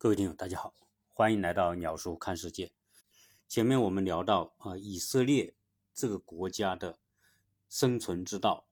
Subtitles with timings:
[0.00, 0.72] 各位听友，大家好，
[1.08, 2.70] 欢迎来到鸟叔看世界。
[3.48, 5.56] 前面我们聊到啊，以色列
[5.92, 7.00] 这个国家的
[7.68, 8.68] 生存之道，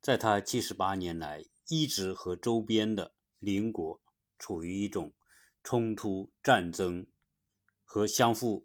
[0.00, 4.00] 在他七十八年来一直和周边的邻国
[4.38, 5.12] 处于一种
[5.64, 7.04] 冲突、战争
[7.82, 8.64] 和相互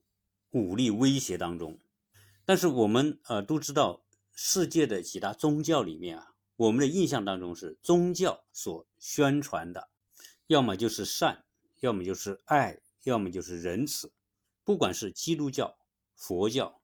[0.52, 1.80] 武力威胁当中。
[2.46, 4.04] 但是我们呃都知道，
[4.34, 9.90] 世界的几大宗教里面啊，我们的印象当中是宗教所宣传的。
[10.48, 11.44] 要么就是善，
[11.82, 14.14] 要么就是爱，要么就是仁慈。
[14.64, 15.78] 不管是基督教、
[16.16, 16.82] 佛教，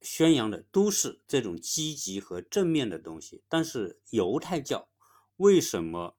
[0.00, 3.42] 宣扬的都是这种积极和正面的东西。
[3.48, 4.88] 但是犹太教
[5.38, 6.16] 为什么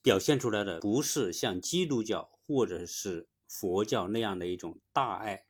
[0.00, 5.44] 表现出来的不是像基督教或者是佛教那样的一种大爱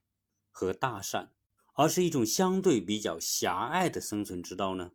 [0.51, 1.33] 和大善，
[1.75, 4.91] 而是一种相对比较狭隘的生存之道呢？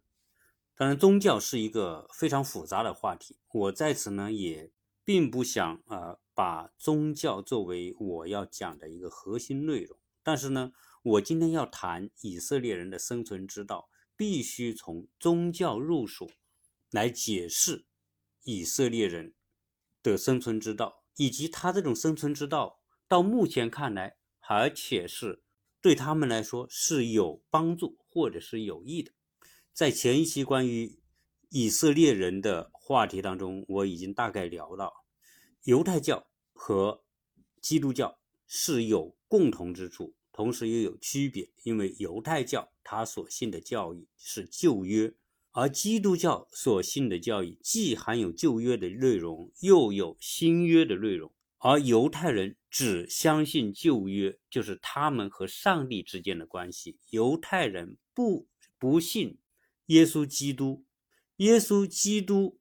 [0.75, 3.37] 当然，宗教是一个非常复杂的话题。
[3.49, 4.73] 我在此呢也。
[5.05, 10.71] 并不想啊把宗教作为我要讲的一个核心内容，但是呢，
[11.03, 16.29] 我今天要谈以色列人的生存之道，必须从宗教入手
[16.89, 17.85] 来解释
[18.43, 19.33] 以色列人
[20.01, 25.43] 的生存之道，以及他这种生存之道到目前看来，而且是
[25.81, 29.11] 对他们来说是有帮助或者是有益的。
[29.73, 30.99] 在前一期关于
[31.49, 35.02] 以色列人的话题当中，我已经大概聊到，
[35.63, 37.03] 犹太教和
[37.61, 41.49] 基督教是有共同之处，同时又有区别。
[41.63, 45.13] 因为犹太教他所信的教义是旧约，
[45.51, 51.31] 而基督教所信的教义既含有旧约的内容，又有新约的内容。
[51.59, 56.97] 而犹太人只相信旧约，就是他们和上帝之间的关系。
[57.11, 59.37] 犹太人不不信
[59.85, 60.83] 耶稣基督。
[61.37, 62.59] 耶稣基督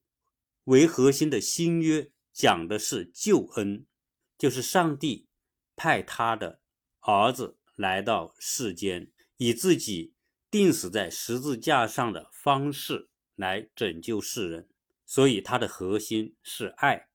[0.65, 3.87] 为核心的新约讲的是救恩，
[4.39, 5.29] 就是上帝
[5.77, 6.61] 派他的
[7.01, 10.15] 儿子来到世间，以自己
[10.51, 14.69] 钉死在十字架上的方式来拯救世人。
[15.05, 17.09] 所以，它的核心是爱，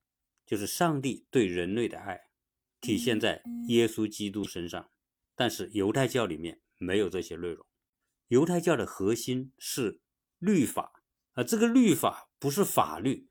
[0.46, 2.30] 就是上帝对人类的爱，
[2.80, 4.92] 体现在耶稣基督身上。
[5.36, 7.66] 但是，犹太教里面没有这些内容。
[8.28, 10.02] 犹太教的核心是
[10.38, 11.02] 律法。
[11.34, 13.27] 啊，这个律法不是法律，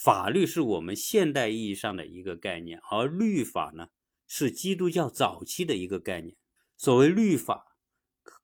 [0.00, 3.88] 法律是我们现代意义上的一个概念，而律法呢
[4.28, 6.36] 是基督教早期的一个概念。
[6.76, 7.76] 所谓律法，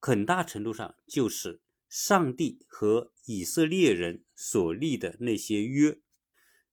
[0.01, 6.01] 很大程度上就是上帝和以色列人所立的那些约。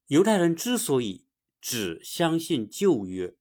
[0.08, 1.28] 犹太人之所以
[1.62, 3.36] 只相信旧约，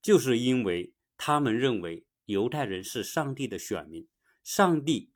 [0.00, 4.06] 就是因为他们认为犹太人是上帝的选民，
[4.44, 5.10] 上帝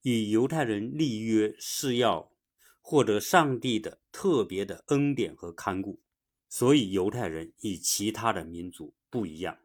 [0.00, 2.30] 与犹太人立约是要。
[2.90, 6.00] 获得上帝的特别的恩典和看顾，
[6.48, 9.56] 所以犹太人与其他的民族不一样，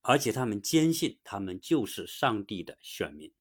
[0.00, 3.32] 而且他们坚信他们就是上帝的选民，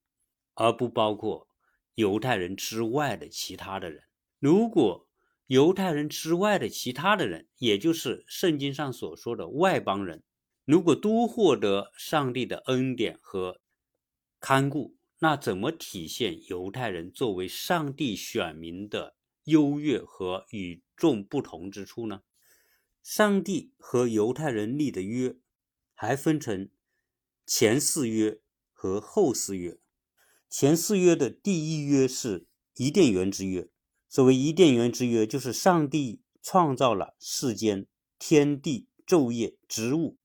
[0.54, 1.48] 而不包括
[1.96, 4.04] 犹太人之外的其他的人。
[4.38, 5.10] 如果
[5.48, 10.22] 犹太人之外的其他的人，也就是圣经上所说的外邦人，
[10.66, 13.60] 如果都获得上帝的恩典和
[14.40, 19.16] 看顾，那怎么体现犹太人作为上帝选民的？
[19.52, 22.24] 优越和与众不同之处呢？
[23.04, 25.36] 上帝和犹太人立的约
[25.94, 26.70] 还分成
[27.46, 28.40] 前四约
[28.72, 29.78] 和后四约。
[30.50, 33.70] 前四约的第一约是伊甸园之约。
[34.10, 37.88] 所谓伊甸园之约，就是上帝创造了世间
[38.20, 40.18] 天地、昼夜、植物、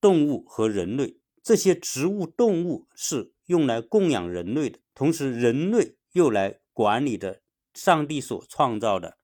[0.00, 1.18] 动物和人类。
[1.42, 7.41] 这些植物、动物是用来供养人类的，同时人类又来管理的。
[7.74, 9.18] 上帝所创造的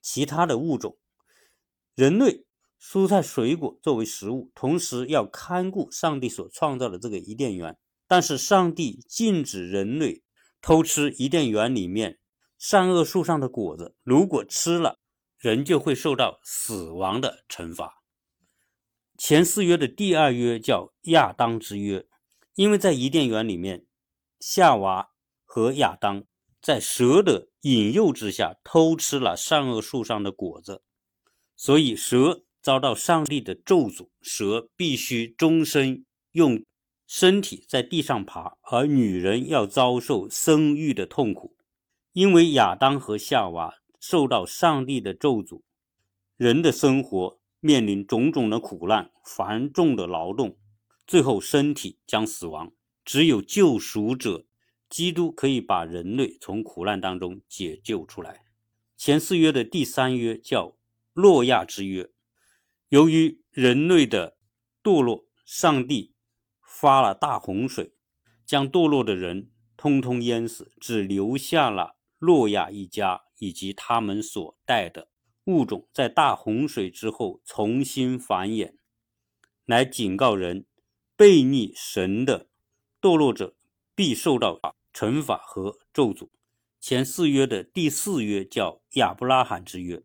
[0.00, 0.98] 其他的物种，
[1.94, 2.44] 人类
[2.80, 7.78] 蔬菜水果作为食物，同时要看顾上帝所创造的这个伊甸园。
[8.06, 10.22] 但是上帝禁止人类
[10.60, 12.18] 偷吃伊甸园里面
[12.58, 15.00] 善恶树上的果子，如果吃了，
[15.38, 18.02] 人就会受到死亡的惩罚。
[19.16, 22.06] 前四约的第二约叫亚当之约，
[22.54, 23.86] 因为在伊甸园里面，
[24.40, 25.10] 夏娃
[25.44, 26.24] 和亚当。
[26.60, 30.82] 在蛇的引诱之下偷吃了善恶树上的果子，
[31.56, 34.08] 所以蛇遭到上帝的咒诅。
[34.20, 36.64] 蛇必须终身用
[37.06, 41.56] 身体在地上爬，而女人要遭受生育的痛苦。
[42.12, 45.62] 因为亚当和夏娃受到上帝的咒诅，
[46.36, 50.58] 人的生活面临种种的苦难、繁重的劳动，
[51.06, 52.72] 最后身体将死亡。
[53.04, 54.46] 只有救赎者。
[54.92, 58.44] 基督可以把人类从苦难当中解救出来。
[58.94, 60.76] 前四约的第三约叫
[61.14, 62.10] 诺亚之约，
[62.90, 64.36] 由于人类的
[64.82, 66.14] 堕落，上帝
[66.60, 67.94] 发了大洪水，
[68.44, 75.08] 将堕落的人通通淹死，只留下了诺亚一家以及他们所带的
[75.44, 78.74] 物种，在大洪水之后重新繁衍，
[79.64, 80.66] 来警告人，
[81.16, 82.50] 背逆神的
[83.00, 83.56] 堕落者
[83.94, 84.60] 必受到
[84.92, 86.28] 惩罚和咒诅。
[86.80, 90.02] 前四约的第四约叫亚伯拉罕之约，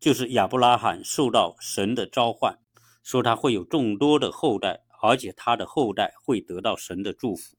[0.00, 2.58] 就是亚伯拉罕受到神的召唤，
[3.02, 7.56] 说他会有众多的后代，而且他的后代会得到神的祝福。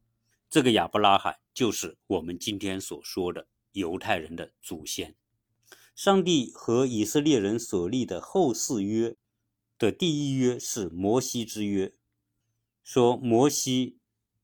[0.49, 5.15] 这个亚伯拉罕就是我们今天所说的犹太人的祖先。
[5.95, 9.15] 上帝和以色列人所立的后四约
[9.79, 11.93] 的第一约是摩西之约，
[12.83, 13.97] 说摩西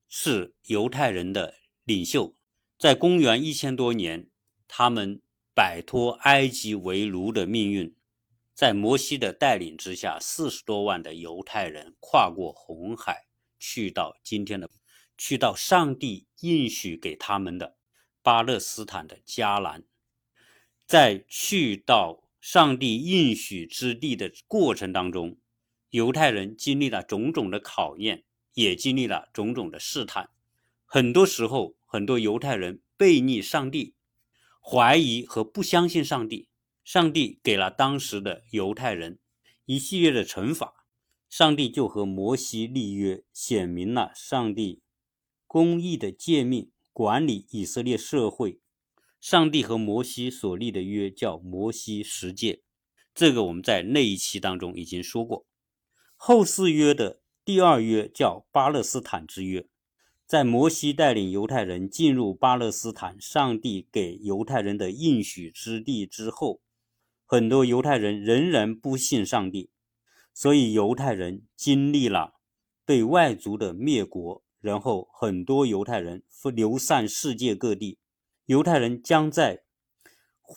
[0.07, 2.35] 是犹太人的领袖。
[2.77, 4.29] 在公元一千多年，
[4.67, 5.21] 他们
[5.53, 7.95] 摆脱埃及为奴的命运，
[8.53, 13.27] 在摩西的带领之下，四十多万的犹太人跨过红海，
[13.59, 14.69] 去到今天的，
[15.17, 17.77] 去到上帝应许给他们的
[18.21, 19.83] 巴勒斯坦的迦南。
[20.85, 25.37] 在去到上帝应许之地的过程当中，
[25.91, 30.29] 犹太人经历了种种的考验，也经历了种种的试探，
[30.93, 31.75] 很多时候。
[31.87, 33.93] 很多犹太人背逆上帝，
[34.59, 36.49] 怀疑和不相信上帝。
[36.83, 39.19] 上帝给了当时的犹太人
[39.65, 40.73] 一系列的惩罚。
[41.29, 44.81] 上帝就和摩西立约，显明了上帝
[45.45, 48.59] 公义的诫命，管理以色列社会。
[49.21, 52.63] 上帝和摩西所立的约叫摩西十诫，
[53.13, 55.45] 这个我们在那一期当中已经说过。
[56.15, 59.67] 后四约的第二约叫巴勒斯坦之约。
[60.33, 66.59] 在摩西带领犹太人进入巴勒斯坦，上帝给犹太人的应许之地之后，
[67.23, 69.69] 很多犹太人仍然不信上帝，
[70.33, 72.33] 所以犹太人经历了
[72.83, 77.99] 被外族的灭国，然后很多犹太人流散世界各地。
[78.45, 79.61] 犹太人将在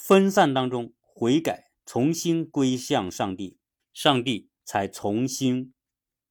[0.00, 3.58] 分散当中悔改，重新归向上帝，
[3.92, 5.74] 上帝才重新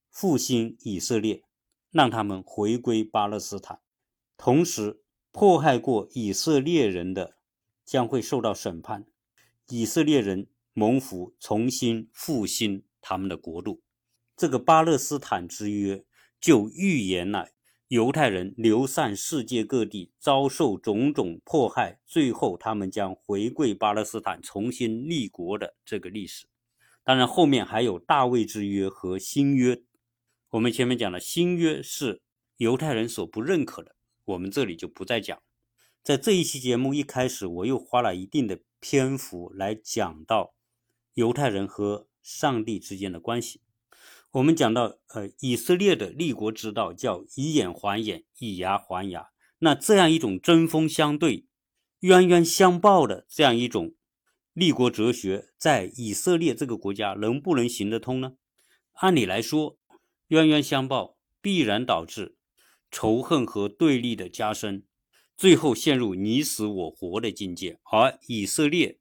[0.10, 1.45] 复兴以色列。
[1.96, 3.80] 让他们回归巴勒斯坦，
[4.36, 5.00] 同时
[5.32, 7.38] 迫害过以色列人的
[7.86, 9.06] 将会受到审判。
[9.70, 13.82] 以色列人蒙福，重新复兴他们的国度。
[14.36, 16.04] 这个巴勒斯坦之约
[16.38, 17.48] 就预言了
[17.88, 26.46] 犹太人流散世界各地，遭受种种迫害，最后他们将回归巴勒斯坦，重新立国的这个历史。
[27.06, 29.82] 当然，后面还有大卫之约和新约。
[30.56, 32.22] 我们前面讲了，新约是
[32.58, 35.42] 犹太人所不认可的，我们这里就不再讲。
[36.02, 40.56] 在这一期节目一开始，我又花了一定的篇幅来讲到
[41.14, 43.60] 犹太人和上帝之间的关系。
[44.32, 49.32] 我们讲到，呃，以色列的立国之道叫以眼还眼，以牙还牙。
[49.60, 51.48] 那这样一种针锋相对、
[52.00, 53.94] 冤冤相报的这样一种
[54.54, 58.38] 立国哲学，在以色列这个国家能不能行得通呢？
[58.94, 59.78] 按理来说，
[60.30, 62.38] 冤冤相报必然导致
[62.90, 64.86] 仇恨和对立的加深，
[65.38, 67.80] 最后陷入你死我活的境界。
[67.84, 69.00] 而以色列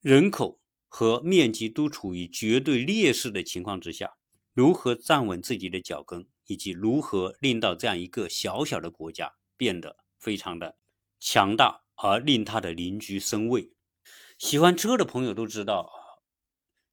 [0.00, 4.16] 人口和面积都处于绝对劣势的情况之下，
[4.52, 10.76] 如何站稳自己的脚跟，以及如何令到这样一个小小的国家变得非常的
[11.18, 13.72] 强大，而令他的邻居生畏？
[14.38, 15.90] 喜欢车的朋友都知道，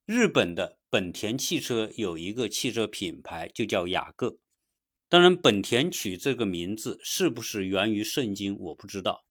[0.05, 0.79] 日本的。
[0.93, 4.37] 本田汽车有一个汽车品牌，就叫雅各。
[5.09, 9.25] 当然，本田取这个名字是不是源于圣经，我不知道。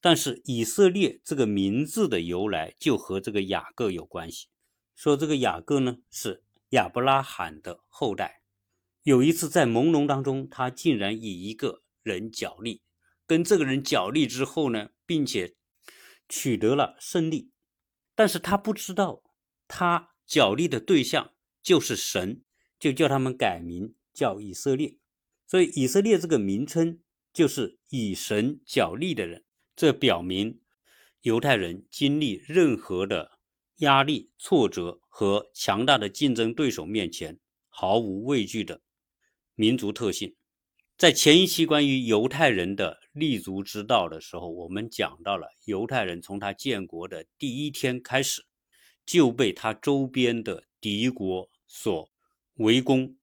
[0.00, 4.48] 但是以色列这个名字的由来就和这个雅各有关系。
[4.96, 8.42] 说这个雅各呢是亚伯拉罕的后代。
[9.04, 12.82] 有一次在朦胧当中，他竟然以一个人角力，
[13.24, 15.54] 跟这个人角力之后呢，并且
[16.28, 17.52] 取得了胜利。
[18.16, 19.22] 但是他不知道
[19.68, 20.13] 他。
[20.26, 22.42] 角力的对象就是神，
[22.78, 24.96] 就叫他们改名叫以色列。
[25.46, 27.00] 所以以色列这个名称
[27.32, 29.44] 就是以神角力的人。
[29.76, 30.60] 这表明
[31.22, 33.38] 犹太人经历任何的
[33.78, 37.38] 压力、挫折和强大的竞争对手面前
[37.68, 38.82] 毫无畏惧的
[39.54, 40.36] 民族特性。
[40.96, 48.46] 在前一期关于犹太人的立足之道的时候，我们讲到了犹太人从他建国的第一天开始。
[49.04, 52.10] 就被他周边的敌国所
[52.54, 53.16] 围攻，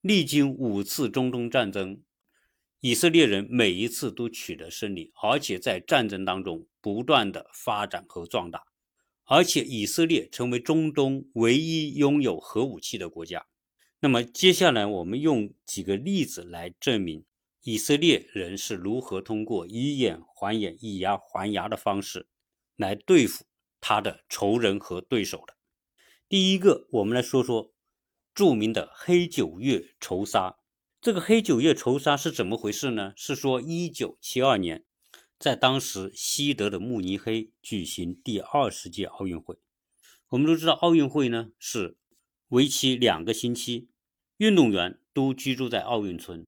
[0.00, 2.02] 历经五次中东战争，
[2.80, 8.64] 以色列人每一次都取得胜利，而且在战争当中不断的发展和壮大。
[9.30, 13.46] 而且以色列成为中东唯一拥有核武器的国家。
[14.00, 17.26] 那么接下来我们用几个例子来证明
[17.62, 22.26] 以色列人是如何通过以眼还眼、以牙还牙的方式
[22.76, 23.44] 来对付
[23.80, 25.56] 他的仇人和对手的。
[26.28, 27.72] 第一个，我们来说说
[28.34, 30.58] 著名的黑九月仇杀。
[31.00, 33.12] 这个黑九月仇杀是怎么回事呢？
[33.16, 34.84] 是说一九七二年，
[35.38, 39.58] 在当时西德的慕尼黑举行第二十届奥运会。
[40.28, 41.96] 我们都知道，奥运会呢是。
[42.48, 43.90] 为期两个星期，
[44.38, 46.46] 运动员都居住在奥运村。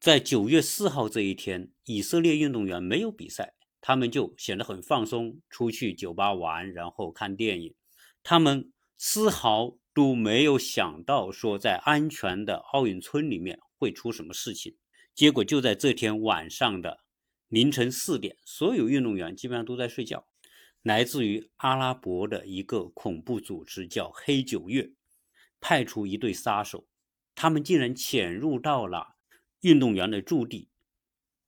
[0.00, 7.74] 在九月四号这一天，以色列运动员没有比赛，他们就显得很放松，出去酒吧玩，然后看电影。
[8.22, 14.74] 他们丝毫都没有想到说，在安全的奥运村里面会出什么事情。
[15.14, 17.00] 结果就在这天晚上的
[17.48, 20.26] 凌晨四点，所有运动员基本上都在睡觉。
[20.82, 24.90] 来自于阿拉伯的一个恐怖组织叫黑九月。
[25.64, 26.88] 派出一队杀手，
[27.36, 29.14] 他们竟然潜入到了
[29.60, 30.68] 运动员的驻地，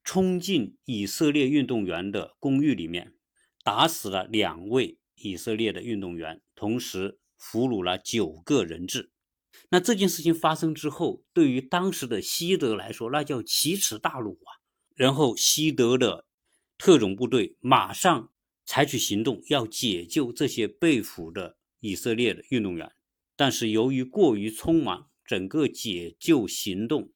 [0.05, 3.15] 冲进以色列运动员的公寓里面，
[3.65, 9.11] 打死了两位以色列的运动员，同时俘虏了九个人质。
[9.71, 14.61] 那这件事情发生之后，对于当时的西德来说，那叫奇耻大辱啊！
[14.95, 16.27] 然后西德的
[16.77, 18.31] 特种部队马上
[18.67, 22.93] 采取行动，要解救这些被俘的以色列的运动员。
[23.37, 27.13] 但是由于过于匆忙，整个解救行动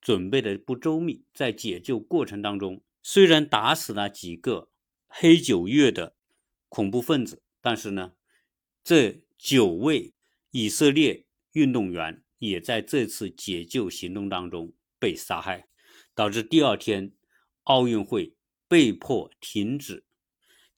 [0.00, 4.70] 准备的不周密，在解救过程当中，虽然打死了几个
[5.06, 6.16] 黑九月的
[6.68, 8.12] 恐怖分子，但是呢，
[8.82, 10.14] 这九位
[10.50, 15.68] 以色列运动员也在这次解救行动当中被杀害，
[16.14, 17.12] 导致第二天
[17.64, 18.34] 奥运会
[18.66, 20.04] 被迫停止，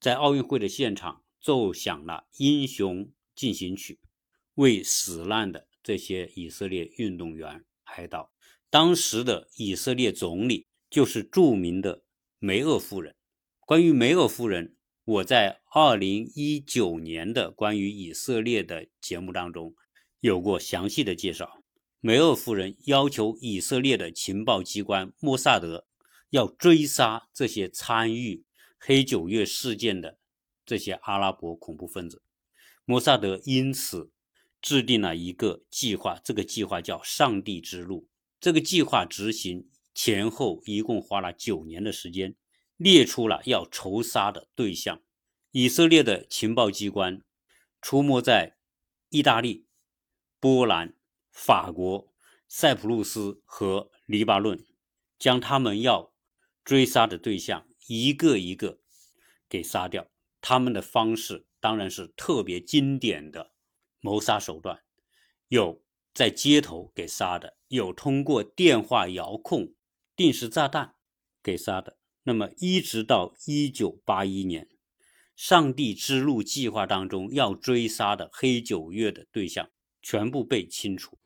[0.00, 3.94] 在奥运会的现场奏响了《英雄进行曲》。
[4.56, 8.31] 为死难的这些以色列运动员哀悼。
[8.72, 12.04] 当时的以色列总理就是著名的
[12.38, 13.14] 梅厄夫人。
[13.66, 19.74] 关于梅厄夫人，我在二零一九年的关于以色列的节目当中
[20.20, 21.62] 有过详细的介绍。
[22.00, 25.86] 梅厄夫人要求以色列的情报机关莫萨德
[26.30, 28.42] 要追杀这些参与
[28.78, 30.16] 黑九月事件的
[30.64, 32.22] 这些阿拉伯恐怖分子。
[32.86, 34.10] 摩萨德因此。
[34.62, 38.08] 制定了一个计划，这个计划叫“上帝之路”。
[38.42, 42.34] 这个计划执行前后一共花了九年的时间，
[42.76, 45.00] 列出了要仇杀的对象。
[45.52, 47.22] 以色列的情报机关
[47.80, 48.56] 出没在
[49.10, 49.68] 意大利、
[50.40, 50.96] 波兰、
[51.30, 52.12] 法国、
[52.48, 54.66] 塞浦路斯和黎巴嫩，
[55.20, 56.12] 将他们要
[56.64, 58.80] 追杀的对象一个一个
[59.48, 60.10] 给杀掉。
[60.40, 63.52] 他们的方式当然是特别经典的。
[64.00, 64.82] 谋杀手段
[65.46, 65.81] 有
[66.14, 69.72] 在街头给杀的，有通过电话遥控、
[70.14, 70.94] 定时炸弹
[71.42, 71.96] 给杀的。
[72.24, 74.68] 那么一直到一九八一年，
[75.34, 81.18] 上帝之路计划当中要追杀的黑九月的对象全部被清除。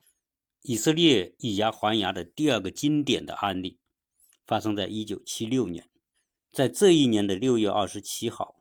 [0.63, 3.79] 以色列以牙还牙的第二个经典的案例
[4.47, 5.89] 发生在一九七六年，
[6.51, 8.57] 在这一年的六月二十七号，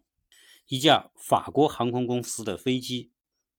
[0.68, 3.12] 一架法国航空公司的飞机。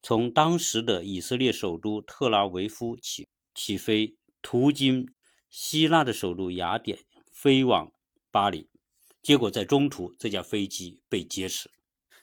[0.09, 5.13] 从当时的以色列首都特拉维夫起起飞，途经
[5.51, 7.01] 希腊的首都雅典，
[7.33, 7.91] 飞往
[8.31, 8.71] 巴黎。
[9.21, 11.69] 结果在中途，这架飞机被劫持。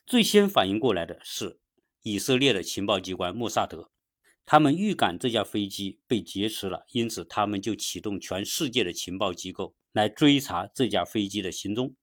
[0.08, 1.60] 最先反应过来的是
[2.04, 3.92] 以色列的情报机关莫萨德，
[4.46, 11.94] 他们预感这架飞机被劫持了，因此他们就启动全世界的情报机构来追查这架飞机的行踪。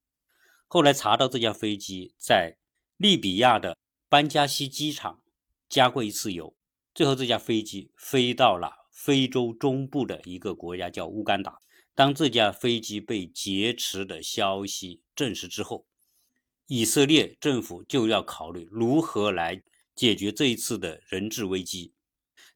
[0.66, 2.58] 后来查到这架飞机在
[2.99, 3.78] 利比亚的
[4.10, 5.22] 班加西机场。
[5.70, 6.54] 加过一次油，
[6.92, 11.60] 最后这架飞机飞到了非洲中部的一个国家，叫乌干达。
[11.94, 15.86] 当这架飞机被劫持的消息证实之后，
[16.66, 19.62] 以色列政府就要考虑如何来
[19.94, 21.92] 解决这一次的人质危机。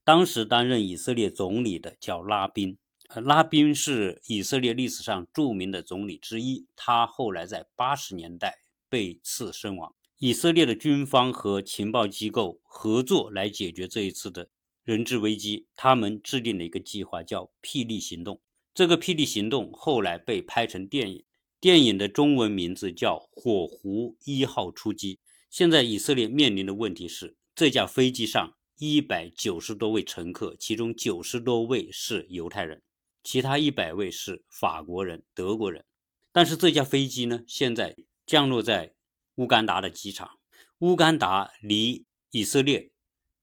[0.02, 2.76] 当时担任以色列总理的叫拉宾，
[3.22, 9.94] 拉宾是以色列历史上著名的总理之一，他后来在八十年代被刺身亡。
[10.24, 14.48] 以色列的军方和情报机构合作来解决这一次的
[14.82, 15.66] 人质危机。
[15.76, 18.40] 他们制定了一个计划，叫“霹雳行动”。
[18.72, 21.22] 这个“霹雳行动”后来被拍成电影，
[21.60, 25.16] 电影的中文名字叫《火狐一号出击》。
[25.50, 32.80] 现在以色列面临的问题是，这架飞机上一百九十多位乘客，其中九十多位是犹太人，
[33.22, 35.84] 其他一百位是法国人、德国人。
[36.32, 38.93] 但是这架飞机呢，现在降落在。
[39.36, 40.38] 乌干达的机场，
[40.78, 42.90] 乌干达离以色列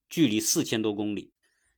[0.09, 1.31] 距离四千多公里，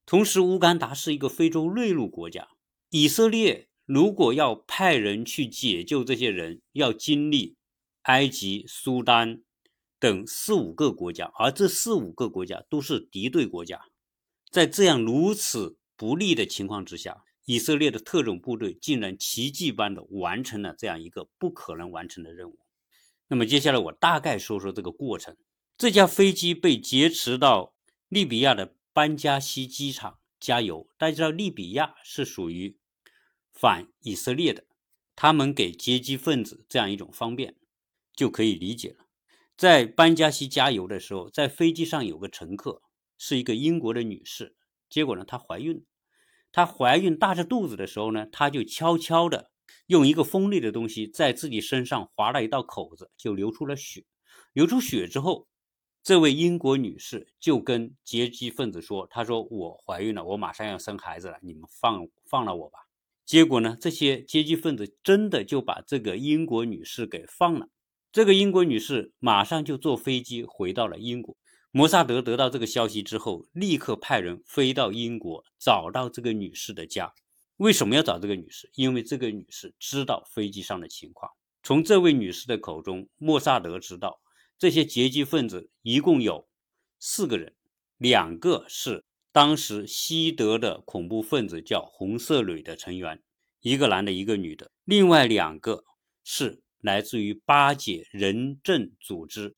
[0.05, 2.47] 同时乌干达是一个非洲内陆国家，
[2.89, 7.55] 以色列如果要派人去解救这些人，要经历
[8.03, 9.41] 埃及、苏丹
[9.99, 13.81] 等四五个国家，而这四五个国家都是敌对国家，
[14.51, 17.23] 在这样如此不利的情况之下。
[17.45, 22.57] 以色列的特种部队竟然奇迹般的完成了这样一个不可能完成的任务。
[23.33, 25.35] 那么接下来我大概说说这个过程。
[25.75, 27.73] 这架飞机被劫持到
[28.07, 30.87] 利比亚的班加西机场加油。
[30.99, 32.77] 大家知道利比亚是属于
[33.51, 34.65] 反以色列的，
[35.15, 37.55] 他们给劫机分子这样一种方便，
[38.15, 39.05] 就可以理解了。
[39.57, 42.83] 在班加西加油的时候，在飞机上有个乘客
[43.17, 44.55] 是一个英国的女士，
[44.87, 45.83] 结果呢她怀孕。
[46.51, 49.49] 她怀孕大着肚子的时候呢，她就悄悄的
[49.87, 54.03] 用一个锋利的东西在自己身上划了一道口子，就流出了血。
[54.53, 55.47] 流出血之后，
[56.03, 62.79] 这位英国女士就跟劫机分子说：“她说我怀孕了，我马上要生孩子了，你们放放了我吧。”
[63.25, 67.69] 结果呢，这些劫机分子真的就把这个英国女士给放了。
[68.11, 71.35] 这个英国女士马上就坐飞机回到了英国。
[71.71, 77.13] 摩萨德得到这个消息之后，立刻派人飞到英国，找到这个女士的家。
[77.63, 78.69] 为什么要找这个女士？
[78.75, 81.31] 因为这个女士知道飞机上的情况。
[81.63, 84.19] 从这位女士的口中，莫萨德知道
[84.59, 86.45] 这些劫机分子一共有
[86.99, 87.55] 四个人，
[87.97, 93.23] 两个是当时西德的恐怖分子，叫红色旅的成员，
[93.61, 94.69] 一个男的，一个女的。
[94.83, 95.85] 另外两个
[96.25, 99.55] 是来自于巴解人证组织。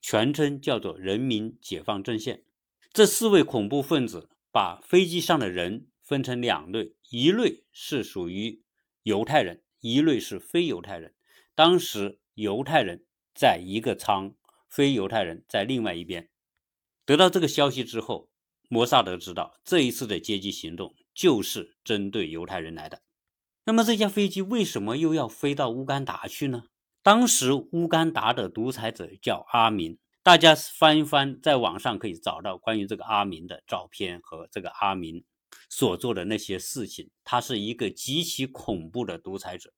[0.00, 2.42] 全称叫做人民解放阵线。
[2.92, 8.62] 这四位恐怖分子把飞机上的人分成两类，一类是属于
[9.02, 11.14] 犹太人，一类是非犹太人。
[11.54, 14.34] 当时犹太人在一个仓，
[14.68, 16.28] 非犹太人在另外一边。
[17.04, 18.30] 得到这个消息之后，
[18.68, 23.02] 摩萨德知道这一次的劫机行动就是针对犹太人来的。
[23.64, 26.64] 那么这架飞机为什么又要飞到乌干达去呢？
[27.02, 35.24] 当时乌干达的独裁者叫阿明，大家翻一翻，在网上可以找到关于这个阿明的照片和这个阿明
[35.68, 37.10] 所做的那些事情。
[37.24, 39.72] 他是一个极其恐怖的独裁者，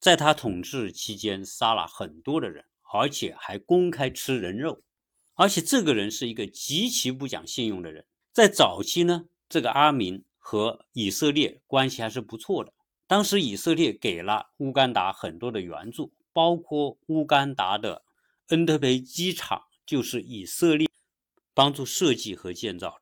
[0.00, 4.82] 在他统治期间杀了很多的人，而且还公开吃人肉。
[5.34, 8.04] 而且这个人是一个极其不讲信用的人。
[8.32, 12.72] 在早期呢，这个阿明和以色列关系还是不错的。
[13.06, 16.12] 当时以色列给了乌干达很多的援助。
[16.34, 18.06] 包括乌干达的
[18.48, 20.88] 恩特培机场，就是以色列
[21.52, 22.98] 帮助设计和建造。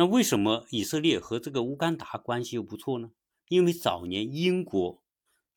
[0.00, 3.10] 那为什么以色列和这个乌干达关系又不错呢？
[3.48, 5.02] 因为早年英国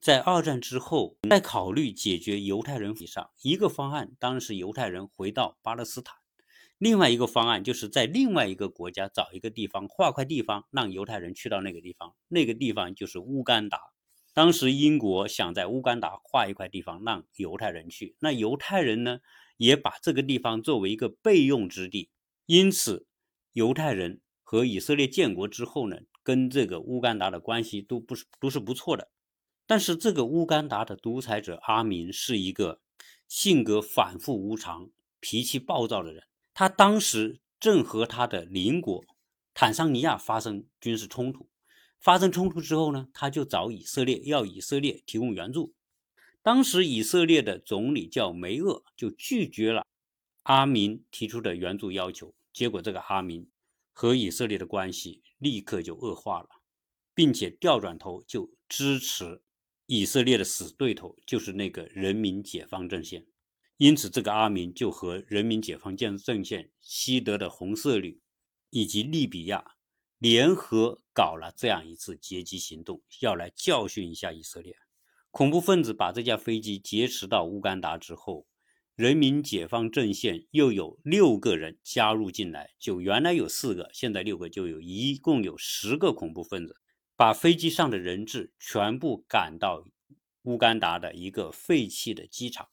[0.02, 6.18] 在二战之后，在考虑解决犹太人问题上，一个方案当然是犹太人回到巴勒斯坦，
[6.78, 13.80] 另外一个方案就是在另外一个国家找一个地方划块地方，让犹太人去到那个地方，那个地方就是乌干达。
[14.34, 19.20] 当时英国想在乌干达划一块地方让犹太人去，那犹太人呢
[19.56, 22.10] 也把这个地方作为一个备用之地，
[22.46, 23.08] 因此
[23.54, 24.20] 犹太人
[24.54, 29.10] 和以色列建国之后呢，跟这个乌干达的关系都不是都是不错的。
[29.66, 32.80] 但是这个乌干达的独裁者阿明是一个
[33.28, 39.04] 性格反复无常、脾气暴躁的人，他当时正和他的邻国
[39.56, 41.50] 坦桑尼亚发生军事冲突。
[42.00, 45.74] 发生冲突之后呢，他就找以色列要以色列提供援助。
[46.44, 49.88] 当时以色列的总理叫梅厄，就拒绝了
[50.44, 52.36] 阿明提出的援助要求。
[52.54, 53.48] 结果这个阿明
[53.94, 56.50] 和以色列的关系立刻就恶化了，
[57.16, 59.42] 并且调转头就支持
[59.86, 63.26] 以色列的死对头，就是那个人民解放阵线。
[63.78, 68.20] 因此，这个阿明就和人民解放阵线、西德的红色旅
[68.70, 69.76] 以及利比亚。
[70.20, 74.74] 联合搞了这样一次劫机行动，要来教训一下以色列。
[75.32, 78.48] 恐怖分子把这架飞机劫持到乌干达之后，
[78.96, 86.78] 人民解放阵线又有六个人加入进来，就原来有四个，现在六个，就有一共有十个恐怖分子，
[87.16, 89.84] 把飞机上的人质全部赶到
[90.44, 92.70] 乌干达的一个废弃的机场。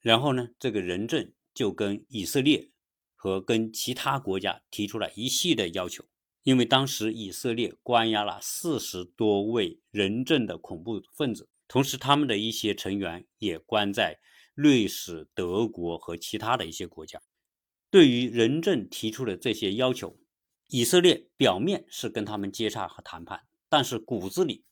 [0.00, 2.70] 然后呢，这个人证就跟以色列
[3.16, 6.04] 和跟其他国家提出了一系列要求。
[6.44, 14.20] 因为当时以色列关押了四十多位人证的恐怖分子，同时他们的一些成员也关在
[14.58, 17.22] 瑞士、德国和其他的一些国家。
[17.92, 20.18] 对于人证提出的这些要求，
[20.66, 24.64] 以色列表面是跟他们接洽和谈判，但是骨子里，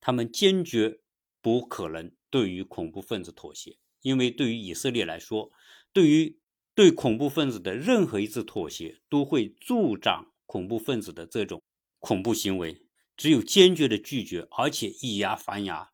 [0.00, 1.00] 他们坚决
[1.42, 3.76] 不可能对于恐怖分子妥协。
[4.00, 5.50] 因为对于以色列来说，
[5.92, 6.40] 对于
[6.74, 11.62] 对恐怖分子的任何一次妥协，都会助长恐怖分子的这种
[11.98, 12.86] 恐怖行为。
[13.14, 15.90] 只有坚决的拒绝，而且以牙还牙，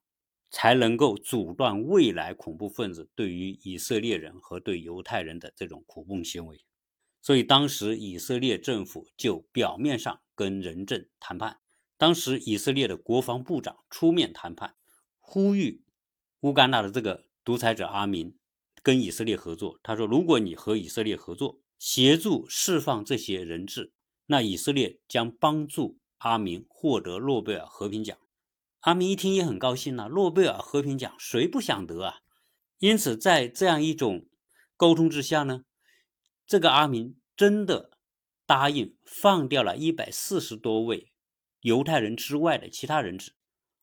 [0.52, 6.64] 才能够阻断未来恐怖分子对于以色列人和对犹太人的这种恐怖行为。
[7.22, 11.58] 所以，当时以色列政府就表面上跟人证谈判。
[11.96, 14.74] 当时以色列的国防部长出面谈判，
[15.20, 15.82] 呼吁
[16.40, 18.36] 乌干达的这个独裁者阿明
[18.82, 19.78] 跟以色列合作。
[19.84, 23.92] 他说：“如果你和以色列合作，协助释放这些人质，
[24.26, 28.18] 那以色列将帮助阿明获得诺贝尔和平奖。”
[28.82, 32.20] 阿明一听也很高兴呐，诺贝尔和平奖谁不想得啊？
[32.78, 34.26] 因此，在这样一种
[34.76, 35.64] 沟通之下呢，
[36.46, 37.92] 这个阿明真的
[38.44, 41.12] 答应放掉了一百四十多位。
[41.60, 43.34] 犹太人之外的其他人质，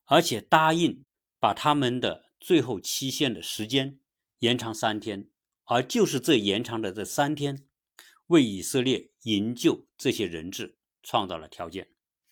[0.04, 1.06] 而且答应
[1.38, 3.98] 把他们的最后期限的时间
[4.40, 5.30] 延长三天，
[5.64, 7.66] 而就是这延长的这三天，
[8.26, 11.88] 为以色列营救这些人质创造了条件。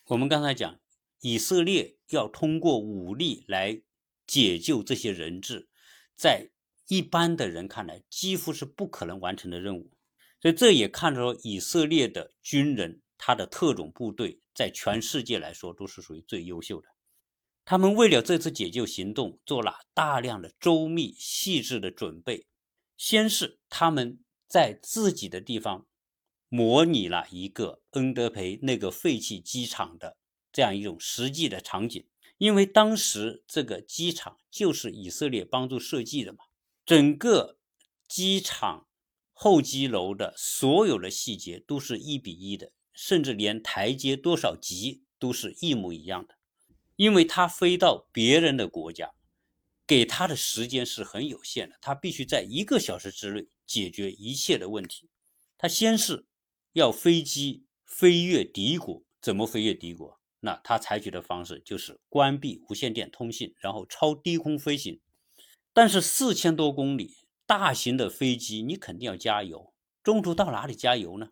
[0.09, 0.79] 我们刚才讲，
[1.21, 3.83] 以色列要通过武力来
[4.27, 5.69] 解救这些人质，
[6.17, 6.51] 在
[6.89, 9.91] 一般的人看来，几乎是不可能完成的任务。
[10.41, 14.41] 所以这也看出以色列的军人，他的特种部队。
[14.55, 16.89] 在全世界来说，都是属于最优秀的。
[17.65, 22.49] 他们为了这次解救行动，做了大量的周密细致的准备。
[22.97, 24.19] 先是他们
[24.49, 25.87] 在自己的地方
[26.49, 30.17] 模拟了一个恩德培那个废弃机场的
[30.59, 32.05] 这样一种实际的场景，
[32.37, 36.39] 因为当时这个机场就是以色列帮助设计的嘛，
[36.85, 37.61] 整个
[38.09, 38.89] 机场
[39.33, 42.73] 候机楼的所有的细节都是一比一的。
[42.93, 46.35] 甚至连台阶多少级都是一模一样的，
[46.97, 49.13] 因为他飞到别人的国家，
[49.87, 55.09] 给他的时间是很有限的，他必须在一个小时之内解决一切的问题。
[55.57, 56.27] 他先是
[56.73, 60.18] 要飞机飞越敌国，怎么飞越敌国？
[60.41, 65.01] 那他采取的方式就是关闭无线电通信，然后超低空飞行。
[65.73, 69.73] 但是四千多公里，大型的飞机你肯定要加油，
[70.03, 71.31] 中途到哪里加油呢？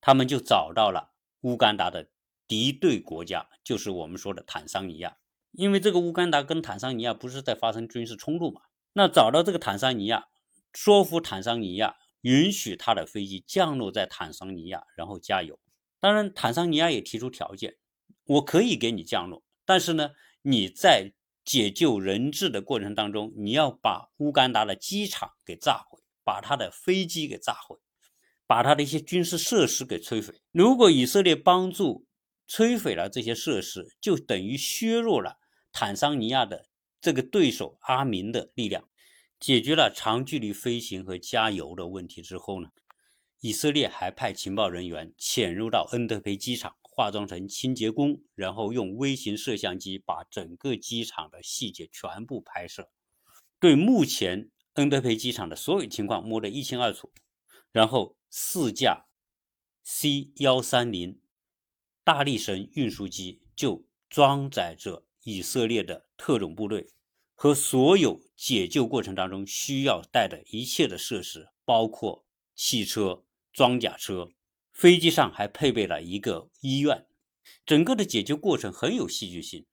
[0.00, 2.08] 他们就找到了乌干达的
[2.48, 5.18] 敌对国家，就是我们说的坦桑尼亚。
[5.52, 8.62] 因为这个乌干达跟坦桑尼亚不是在发生军事冲突嘛？
[8.94, 10.26] 那找到这个坦桑尼亚，
[10.72, 15.58] 说服坦桑尼亚允许他的飞机降落在坦桑尼亚，然后加油。
[16.00, 17.76] 当然，坦桑尼亚也提出条件，
[18.24, 20.10] 我可以给你降落，但是呢，
[20.42, 21.12] 你在
[21.44, 27.78] 解救人质的过程当中，你要把乌干达的机场给炸毁，把他的飞机给炸毁。
[28.44, 30.34] 把他的一些军事设施给摧毁。
[30.50, 32.06] 如果以色列帮助
[32.46, 35.38] 摧毁了这些设施，就等于削弱了
[35.72, 36.66] 坦桑尼亚的
[37.00, 38.86] 这个对手阿明的力量。
[39.40, 42.68] 解决了长距离飞行和加油的问题之后呢，
[43.40, 52.90] 以色列还派情报人员潜入到恩德培机场，化妆成清洁工，然后用微型摄像机把整个机场的细节全部拍摄，
[53.58, 57.10] 对目前恩德培机场的所有情况摸得一清二楚，
[57.72, 58.16] 然后。
[58.34, 59.04] 四架
[59.82, 61.20] C 幺三零
[62.02, 66.88] 大力神运输机就装载着以色列的特种部队
[67.34, 72.24] 和所有解救过程当中需要带的一切的设施，包括
[72.54, 74.32] 汽车、装甲车。
[74.72, 77.06] 飞机上还配备了一个医院。
[77.64, 79.66] 整个的解救过程很有戏剧性。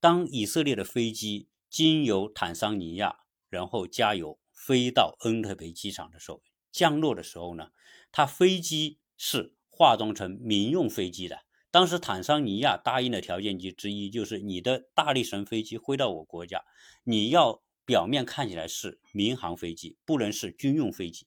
[0.00, 7.70] 当以色列的飞机经由坦桑尼亚，然后加油飞到恩特培机场的时候，降落的时候呢？
[8.12, 11.44] 他飞机是化妆成民用飞机的。
[11.70, 16.64] 当时坦桑尼亚答应的条件之一就是，你的大力神飞机飞到我国家，
[17.04, 21.26] 你要表面看起来是民航飞机，不能是军用飞机。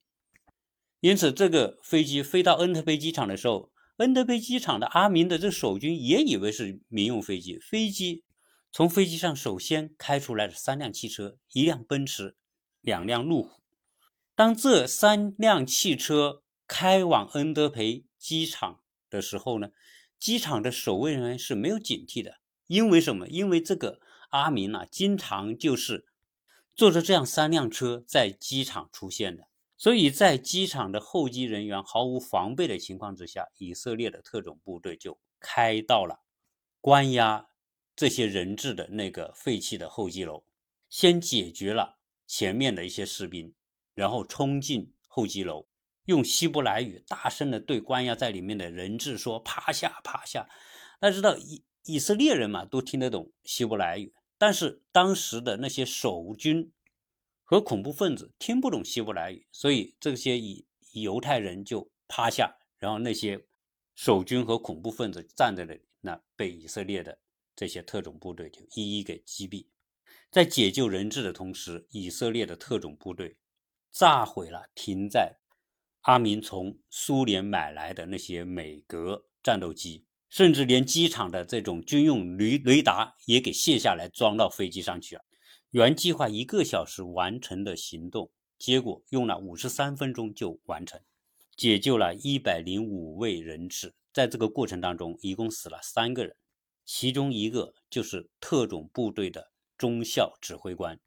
[1.02, 7.58] 因此，这个飞机飞到恩特贝机场的时候，恩特贝机场的阿明的这守军也以为是民用飞机。
[7.60, 8.24] 飞机
[8.72, 12.36] 从飞机上首先开出来了三辆汽车，一辆奔驰，
[12.82, 13.62] 两辆路虎。
[14.36, 19.70] 当这三辆汽车开往恩德培机场的时候呢，
[20.18, 23.28] 机场的守卫人员是没有警惕的，因为什么？
[23.28, 26.06] 因为这个阿明啊，经常就是
[26.76, 29.49] 坐着这样三辆车在机场出现的，
[29.80, 36.20] 所以在机场的候机人员毫无防备的情况之下，以色列的特种部队就开到了
[36.82, 37.48] 关押
[37.96, 40.44] 这些人质的那个废弃的候机楼，
[40.90, 43.54] 先解决了前面的一些士兵，
[43.96, 45.66] 然后冲进候机楼。
[46.06, 50.50] 用希伯来语大声的对关押在里面的人质说：“趴下，趴下。”
[51.00, 56.72] 大家知道以以色列人嘛，都听得懂希伯来语，但是当时的那些守军
[57.50, 63.44] 和恐怖分子听不懂希伯来语，所以这些以犹太人就趴下，然后那些
[63.96, 67.18] 守军和恐怖分子站在那里，那被以色列的
[67.56, 69.66] 这些特种部队就一一给击毙。
[70.30, 73.36] 在解救人质的同时，以色列的特种部队
[73.92, 75.38] 炸毁了停在
[76.02, 85.24] 阿明从苏联买来的那些美格战斗机，甚至连机场的这种军用雷雷达也给卸下来装到飞机上去了。
[85.72, 91.00] 原计划一个小时完成的行动，结果用了五十三分钟就完成，
[91.56, 93.94] 解救了一百零五位人质。
[94.12, 96.36] 在这个过程当中，一共死了三个人，
[96.86, 99.52] 其中一个就是特种部队的。
[99.78, 101.00] 中校指挥官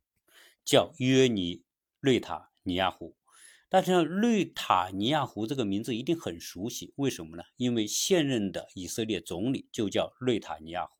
[0.65, 1.57] 叫约尼·
[2.01, 3.15] 瑞塔尼亚胡，
[3.69, 7.43] 大家瑞塔尼亚胡这个名字一定很熟悉，为什么呢？
[7.57, 10.95] 因为现任的以色列总理就叫瑞塔尼亚胡。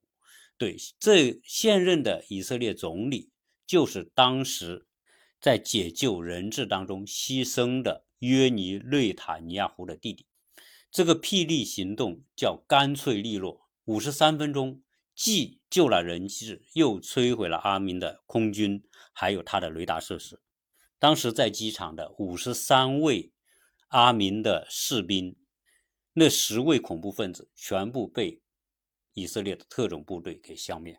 [0.59, 3.31] 对，这现任的以色列总理
[3.67, 4.87] 就是当时
[5.41, 10.27] 在解救人质当中牺牲的约尼·内塔尼亚胡的弟弟。
[10.91, 14.83] 这个霹雳行动叫干脆利落，五十三分钟。
[15.15, 20.41] 既救了人质，又摧毁了阿明的空军，还有他的雷达设施。
[20.99, 23.31] 当时在机场的五十三位
[23.89, 25.37] 阿明的士兵，
[26.15, 28.41] 那十位恐怖分子全部被
[29.13, 30.99] 以色列的特种部队给消灭。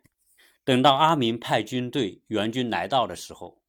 [0.65, 3.61] 等到阿明派军队援军来到的时候，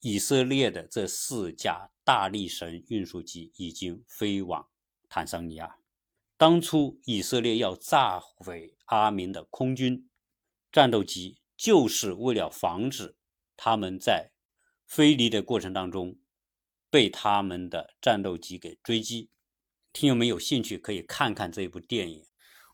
[0.00, 4.68] 以色列的这四架大力神运输机已经飞往
[5.08, 5.78] 坦桑尼亚。
[6.36, 10.08] 当初以色列要炸毁阿明的空军
[10.70, 13.16] 战斗机，就是为了防止
[13.56, 14.30] 他们在
[14.86, 16.16] 飞离的过程当中
[16.88, 19.30] 被他们的战斗机给追击。
[19.92, 22.24] 听友们有兴趣可以看看这部电影。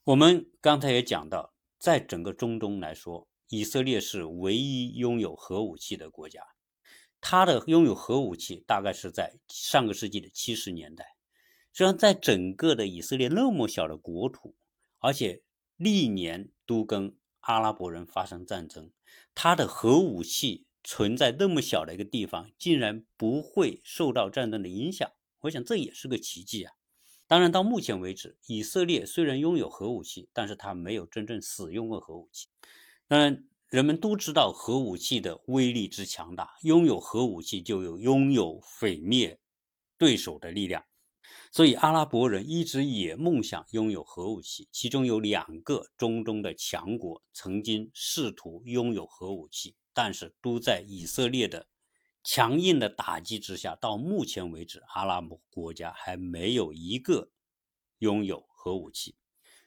[0.05, 6.41] 我们刚才也讲到，在整个中东来说，以色列是唯一拥有核武器的国家。
[7.21, 11.17] 它的拥有核武器大概是在上个世纪的七十年代。
[11.73, 14.55] 实际上，在整个的以色列那么小的国土，
[14.99, 15.43] 而且
[15.77, 18.91] 历年都跟阿拉伯人发生战争，
[19.35, 26.75] 它的核武器存在那么小的一个地方，竟然不会受到战争的影响，我想这也是个奇迹啊！
[27.27, 32.49] 当然，到目前为止，以色列虽然拥有核武器，但是它没有真正使用过核武器。
[33.07, 39.39] 当然，人们都知道核武器的威力之强大，拥有核武器就有拥有毁灭
[39.99, 40.85] 对手的力量。
[41.53, 44.69] 所以，阿拉伯人一直也梦想拥有核武器。
[44.73, 51.67] 其中有两个中东的强国曾经试图拥有核武器，但是都在以色列的
[52.25, 57.31] 强硬的打击之下，到目前为止，阿拉伯国家还没有一个
[57.99, 59.15] 拥有核武器。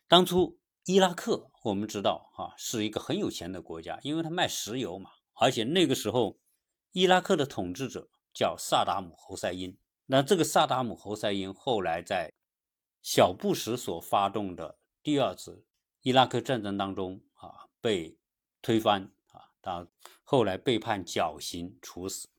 [0.07, 5.11] 当初伊拉克，我们知道啊，是一个很有钱的国家，因为它卖石油嘛。
[5.33, 6.39] 而且那个时候，
[6.93, 9.77] 伊拉克的统治者叫萨达姆侯赛因。
[10.05, 12.31] 那这个萨达姆侯赛因后来在
[13.01, 15.65] 小布什所发动的第二次
[16.03, 18.17] 伊拉克战争当中啊被
[18.61, 19.85] 推翻啊，他
[20.23, 22.29] 后来被判绞刑处死。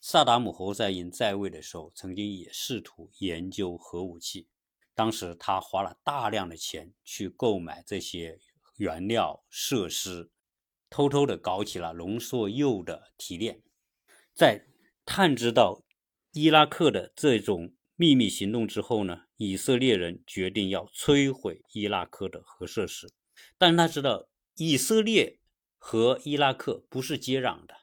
[0.00, 4.46] 萨达姆侯赛因在位的时候，曾经也试图研究核武器，
[4.98, 8.40] 当时他花了大量的钱去购买这些
[8.78, 10.32] 原料设施，
[10.90, 13.62] 偷偷的搞起了浓缩铀的提炼，
[14.34, 14.66] 在
[15.06, 15.84] 探知到。
[16.32, 23.08] 伊拉克的这种秘密行动之后呢，以色列人决定要摧毁伊拉克的核设施。
[23.56, 25.40] 但他知道以色列
[25.78, 27.74] 和伊拉克不是接壤的，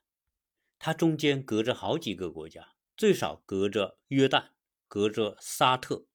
[0.77, 4.49] 它中间隔着好几个国家，最少隔着约旦，
[4.87, 6.05] 隔着沙特，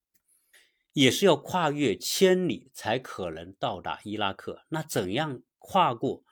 [0.92, 4.64] 也是要跨越千里才可能到达伊拉克。
[4.68, 6.24] 那怎样跨过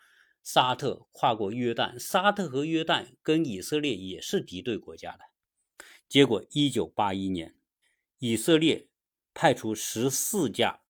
[0.42, 1.98] 沙特，跨过约旦？
[1.98, 5.24] 沙特和约旦跟以色列也是敌对国家的。
[6.08, 7.54] 结果，一九八一年，
[8.18, 8.88] 以色列
[9.34, 10.80] 派出十四架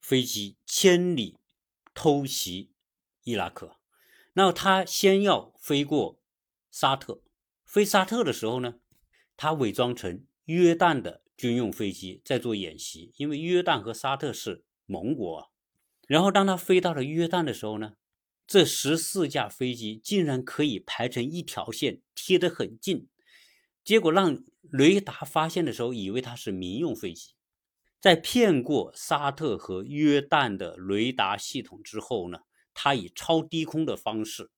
[0.00, 1.38] 飞机千里
[1.92, 2.72] 偷袭
[3.24, 3.76] 伊拉克。
[4.34, 6.20] 那他先要飞过
[6.70, 7.22] 沙特，
[7.64, 8.76] 飞沙特的时候呢，
[9.36, 15.50] 他伪装成约旦的军用飞机在做演习，因为约旦和沙特是盟国。
[16.06, 17.94] 然后当他飞到了约旦的时候呢，
[18.46, 23.08] 这十四架飞机竟然可以排成一条线，贴得很近。
[23.84, 27.34] 结果让雷达发现的时候，以为它是民用飞机，
[28.00, 32.40] 在骗过沙特和约旦的雷达系统之后呢，
[32.74, 34.50] 他以超低空的方式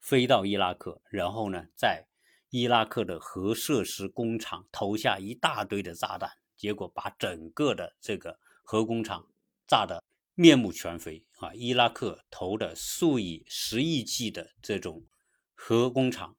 [0.00, 2.06] 飞到伊拉克，然后呢，在
[2.52, 9.26] 伊拉克的核设施工厂投下一大堆的炸弹，结果把整个的这个核工厂
[9.66, 11.54] 炸得面目全非啊！
[11.54, 15.06] 伊拉克投的数以十亿计的这种
[15.54, 16.36] 核工厂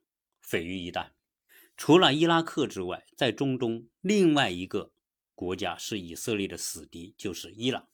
[0.47, 1.13] 毁于一旦。
[1.75, 4.91] 除了伊拉克之外，在中东另外一个
[5.33, 7.87] 国家是以色列的死敌，就是伊朗。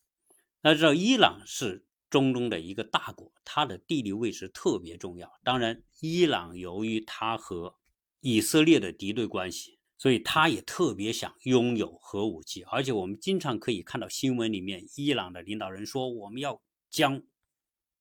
[0.62, 5.40] 大家知道，伊朗是中东的一个大国，它的地理位置特别重要。
[5.42, 7.79] 当然，伊朗由于它和
[8.22, 12.64] 以色列的敌对关系，所以他也特别想拥有核武器。
[12.64, 17.22] 而且，我们经常可以看到新闻里面，伊朗的领导人说：“我们要将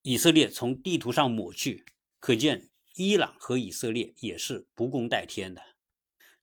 [0.01, 1.85] 以色列从地图上抹去。”
[2.19, 5.61] 可见，伊朗和以色列也是不共戴天的。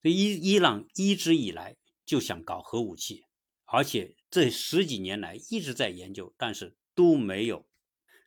[0.03, 3.25] 伊伊朗一直以来就想搞核武器，
[3.65, 7.67] 而且这十几年来一直在研究，但是都没有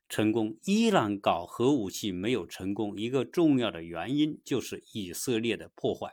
[0.09, 0.57] 成功。
[0.63, 6.11] 伊朗搞核武器没有成功，一个重要的原因就是以色列的破坏。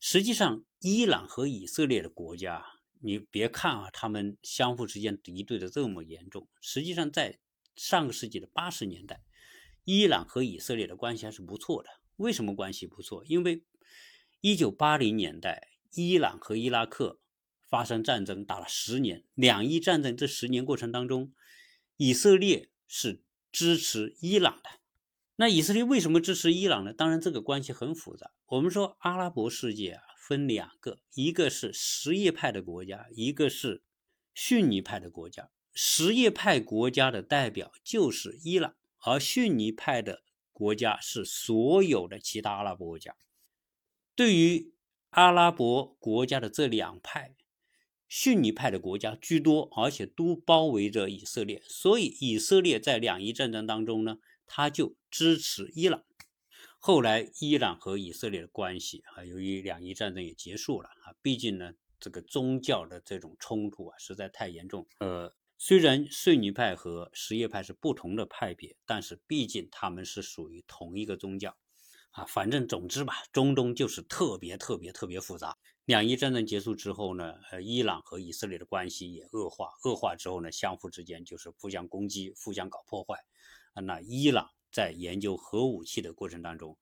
[0.00, 2.64] 实际上，伊朗和以色列的国家，
[3.00, 7.38] 你别看啊，他们相互之间敌对的这么严重，实际上在
[7.76, 9.22] 上个世纪的八十年代，
[9.84, 11.90] 伊朗和以色列的关系还是不错的。
[12.16, 13.24] 为什么关系不错？
[13.26, 13.62] 因为
[14.40, 17.20] 一九八零年代，伊朗和伊拉克
[17.68, 19.24] 发生战争，打了十年。
[19.34, 21.32] 两伊战争这十年过程当中，
[21.96, 24.68] 以色列是支持伊朗的。
[25.36, 26.92] 那以色列为什么支持伊朗呢？
[26.92, 28.30] 当然，这个关系很复杂。
[28.48, 33.82] 我们说，阿拉伯世界啊，分两个，一个是什叶派的国家，一个是
[34.34, 35.48] 逊尼派的国家。
[35.72, 43.16] 什叶派国家的代表就是伊朗，而逊尼派的国家是所有的其他阿拉伯国家。
[44.14, 44.74] 对于
[45.08, 47.34] 阿拉伯国家的这两派，
[48.14, 56.04] 逊尼派的国家居多，而且都包围着以色列，所以以色列在两伊战争当中呢，他就支持伊朗。
[56.78, 64.86] 后来伊朗和以色列的关系啊，由于两伊战争也结束了啊，毕竟呢，这个宗教的这种冲突啊实在太严重。
[64.98, 71.56] 呃，虽然逊尼派和什叶派是不同的派别，但是毕竟他们是属于同一个宗教。
[72.12, 75.56] 啊，反正总之吧，中东就是特别特别特别复杂。
[75.86, 83.16] 两伊战争结束之后呢，呃，伊朗和以色列的关系也恶化，恶化之后呢，相互之间就是互相攻击，互相搞破坏。
[83.72, 86.76] 啊，那伊朗在研究核武器的过程当中，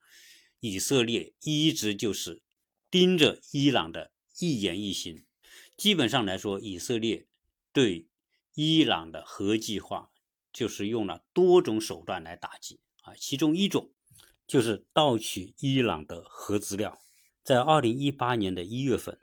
[0.59, 2.43] 以色列一直就是
[2.91, 5.25] 盯着伊朗的一言一行。
[5.77, 7.29] 基本上来说，以色列
[7.73, 8.09] 对
[8.55, 10.11] 伊朗的核计划
[10.53, 13.93] 就是用了多种手段来打击啊，其中一种。
[14.51, 16.99] 就是盗取伊朗的核资料。
[17.45, 19.17] 在二零一八年的一月份，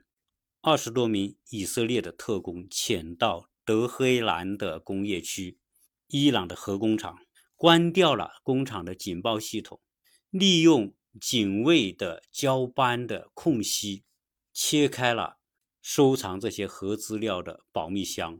[0.61, 5.59] 二十多名以色列的特工潜到德黑兰的工业区，
[6.07, 7.17] 伊朗的核工厂，
[7.57, 9.81] 关掉了工厂的警报系统，
[10.29, 14.05] 利用警卫的交班的空隙，
[14.53, 15.39] 切开了
[15.81, 18.39] 收藏这些核资料的保密箱，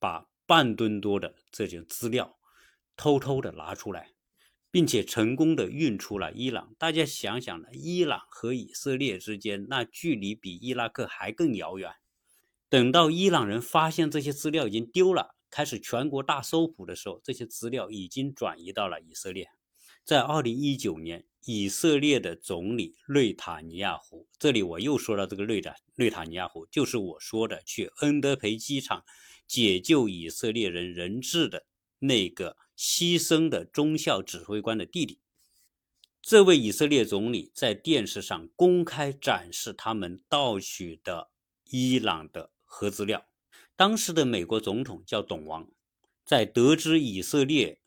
[0.00, 2.36] 把半吨多的这些资料
[2.96, 4.13] 偷偷的拿出来。
[4.74, 6.74] 并且成功的运出了伊朗。
[6.76, 11.92] 大家想想呢，伊朗和以色列之间那距离比伊拉克还更遥远。
[12.68, 19.46] 等到伊朗人发现这些资料已经丢了，开始全国大搜捕的时候，这些资料已经转移到了以色列。
[20.04, 29.04] 在二零一九年，以色列的总理内塔尼亚胡，这里我又说到这个内塔内塔尼亚胡，就是我说的去恩德培机场
[29.46, 31.64] 解救以色列人人质的
[32.00, 32.56] 那个。
[32.76, 35.20] 牺牲的中校指挥官的弟弟，
[36.20, 41.30] 这位以色列总理在电视上公开展示他们盗取的
[41.64, 43.26] 伊朗的核资料。
[43.76, 45.70] 当时的美国总统叫董王，
[46.24, 47.80] 在得知以色列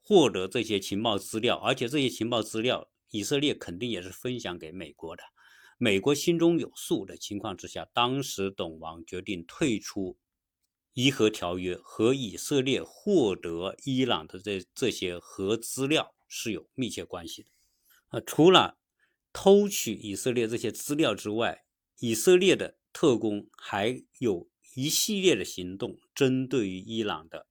[0.00, 5.22] 获得这些情报资料，而且这些情报资料以色列肯定也是分享给美国的，
[5.78, 10.18] 美国心中有数的情况之下，当时董王决定退出。
[10.96, 17.50] 伊核条约和以色列获得伊朗的这这些核资料是有密切关系的。
[18.08, 18.78] 啊，除了
[19.30, 21.66] 偷取以色列这些资料之外，
[21.98, 27.46] 以色列的特工还有一系列的行动，针对于伊朗的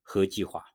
[0.00, 0.66] 核计划。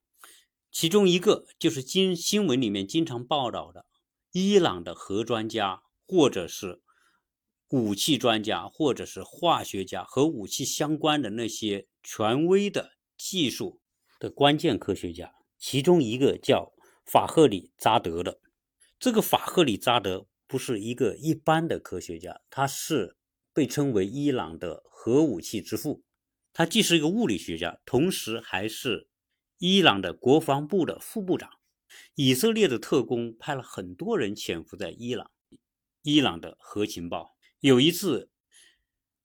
[0.70, 3.86] 其中一个就是经新闻里面经常报道的，
[4.34, 6.82] 伊朗的核专家或者是
[7.70, 11.88] 武器专家，或者是化学家和武器相关的那些。
[12.02, 13.82] 权威的技术
[14.20, 16.74] 的关键科学家，其中一个叫
[17.06, 18.40] 法赫里扎德的。
[18.98, 23.18] 这个法赫里扎德不是一个一般的科学家，他是
[23.54, 26.04] 被称为伊朗的核武器之父。
[26.54, 29.10] 他既是一个物理学家，同时还是
[29.60, 31.50] 伊朗的国防部的副部长。
[32.16, 35.30] 以色列的特工派了很多人潜伏在伊朗，
[36.02, 37.36] 伊朗的核情报。
[37.60, 38.30] 有一次。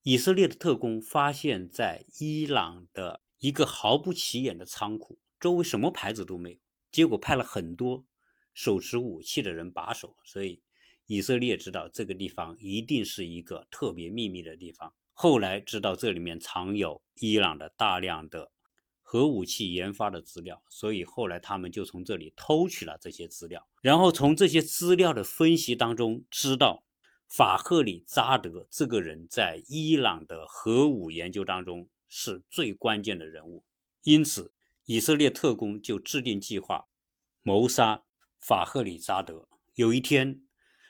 [0.06, 6.58] 以色列的特工发现，在伊朗的一个毫不起眼的仓库，周围什么牌子都没有。
[6.92, 8.04] 结果派了很多
[8.52, 10.60] 手持武器的人把守，所以
[11.06, 14.92] 以色列知道这个地方一定是一个特别秘密的地方。
[15.14, 18.52] 后来知道这里面藏有伊朗的大量的
[19.00, 26.83] 核武器研发的资料，所以后来他们就从这里偷取了这些资料，然后从这些资料的分析当中知道
[27.36, 33.64] 法赫里扎德这个人在伊朗的核武研究当中是最关键的人物，
[34.04, 34.52] 因此
[34.84, 36.86] 以色列特工就制定计划
[37.42, 38.04] 谋杀
[38.38, 39.48] 法赫里扎德。
[39.74, 40.42] 有一天。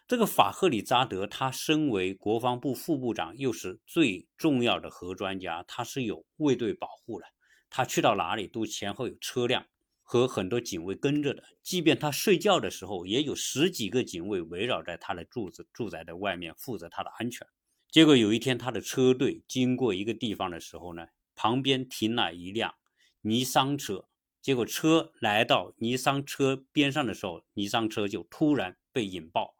[0.06, 7.24] 这个法赫里扎德，他身为国防部副部长，又是最重要的核专家，他是有卫队保护的。
[7.70, 9.64] 他去到哪里都前后有车辆
[10.04, 11.42] 和很多警卫跟着的。
[11.62, 17.44] 即便他睡觉的时候，也有十几个警卫围绕在他的住子住宅的外面，负责他的安全。
[17.90, 22.74] 结果有一天，他的车队经过一个地方的时候呢，旁边停了一辆
[23.22, 24.06] 尼桑车。
[24.42, 29.54] 结果车来到尼桑车边上的时候，尼桑车就突然被引爆。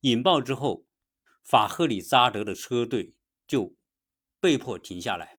[0.00, 0.86] 引爆之后，
[1.44, 3.12] 法赫里扎德的车队
[3.46, 3.76] 就
[4.40, 5.38] 被迫停下来。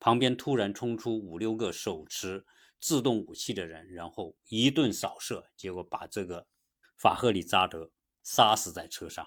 [0.00, 2.44] 旁边突然冲出五六个手持
[2.84, 6.46] 自动武器的人，然后一顿扫射，结果把这个
[6.98, 7.90] 法赫里扎德
[8.22, 9.26] 杀死在车上。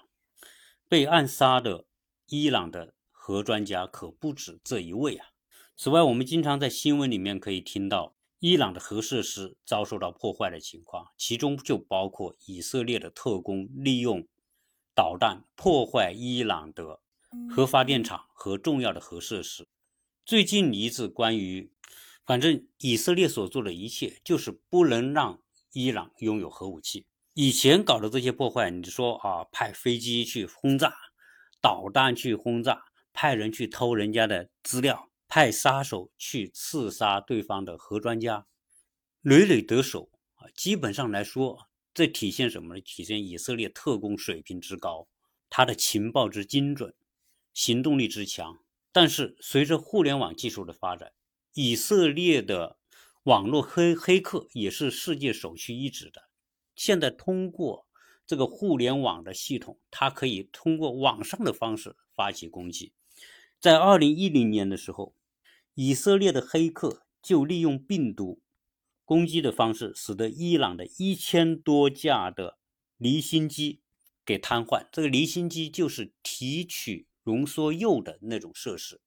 [0.88, 1.84] 被暗杀的
[2.26, 5.30] 伊朗的核专家可不止这一位啊！
[5.76, 14.24] 此外，我们经常在新闻里面可以听到伊朗的核设施遭受到破坏的情况，其中就包括以色列的特工利用。
[14.94, 17.00] 导弹破坏伊朗的
[17.50, 19.66] 核发电厂和重要的核设施。
[20.24, 21.72] 最近一次关于，
[22.28, 27.06] 反正以色列所做的一切就是不能让伊朗拥有核武器。
[27.32, 30.92] 以前搞的这些破坏，你说啊，派飞机去轰炸，
[31.58, 32.82] 导弹去轰炸，
[33.14, 38.46] 派人去偷人家的资料，派杀手去刺杀对方的核专家，
[39.22, 40.44] 屡屡得手啊。
[40.54, 41.66] 基本上来说。
[41.94, 42.80] 这体现什么呢？
[42.82, 45.08] 体现以色列特工水平之高，
[45.50, 46.94] 他的情报之精准，
[47.54, 48.58] 行动力之强。
[48.92, 51.10] 但是随着互联网技术的发展，
[51.54, 52.78] 以色列的
[53.24, 56.28] 网络黑黑客也是世界首屈一指的。
[56.76, 57.86] 现在通过
[58.26, 62.92] 这个互联网的系统，它可以通过网上的方式发起攻击。
[63.60, 65.14] 在二零一零年的时候，
[65.74, 68.40] 以色列的黑客就利用病毒。
[69.04, 72.58] 攻击的方式使得伊朗的一千多架的
[72.98, 73.80] 离心机
[74.22, 74.86] 给瘫痪。
[74.92, 79.00] 这个离心机就是提取浓缩铀的那种设施。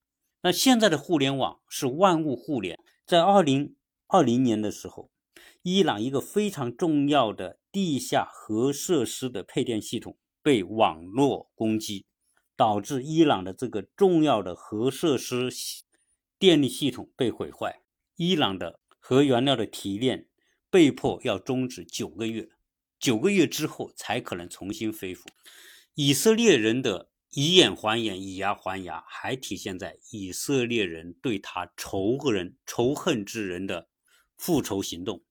[0.44, 2.80] 那现在的互联网是万物互联。
[3.06, 3.76] 在二零
[4.08, 5.10] 二零年的时候，
[5.62, 12.06] 伊朗一个非常重要的地下核设施的配电系统被网络攻击，
[12.56, 15.50] 导致伊朗的这个重要的核设施
[16.38, 17.82] 电力系统被毁坏。
[18.16, 18.80] 伊朗的。
[19.04, 20.28] 核原料的提炼
[20.70, 22.50] 被迫要终止九个月，
[23.00, 25.28] 九个月之后才可能重新恢复。
[25.96, 33.88] 以色列人的以眼还眼、以牙还牙，还体现在以色列人对他仇人、仇恨之人的
[34.38, 35.24] 复仇行动。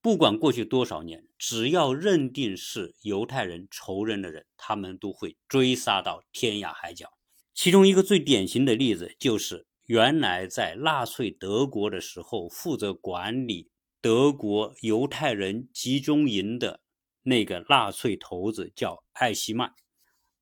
[0.00, 7.12] 不管过去多少年，只要认定是犹太人仇人的人，他们都会追杀到天涯海角。
[7.52, 9.66] 其中一个最典型的例子就是。
[9.86, 16.80] 原来在纳粹德国的时候，负责管理德国犹太人集中营的
[17.24, 19.74] 那个纳粹头子叫艾希曼。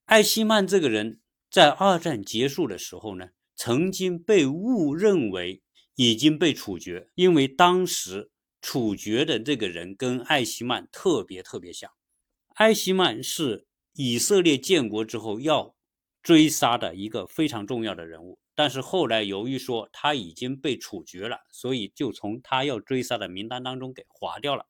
[0.09, 5.63] 艾希曼这个人，在二战结束的时候呢，曾经被误认为
[5.97, 8.31] 已经被处决，因为当时
[8.63, 11.91] 处决的这个人跟艾希曼特别特别像。
[12.55, 15.77] 艾希曼是以色列建国之后要
[16.23, 18.39] 追杀的一个非常重要的人物。
[18.55, 24.65] 但是后来由于说他已经被处决了，所以就从他要追杀的名单当中给划掉了。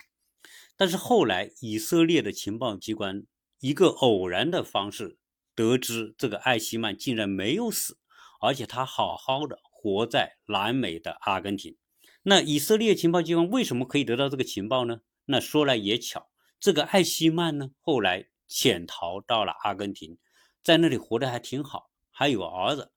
[0.77, 3.23] 但是后来以色列的情报机关
[3.61, 5.17] 一个偶然的方式
[5.59, 7.99] 得知，这个艾希曼竟然没有死，
[8.41, 11.77] 而且他好好的活在南美的阿根廷。
[12.23, 15.01] 那以色列情报机关为什么可以得到这个情报呢？
[15.25, 16.29] 那说来也巧，
[16.61, 20.17] 这个艾希曼呢后来潜逃到了阿根廷，
[20.63, 22.93] 在那里活得还挺好，还有儿子。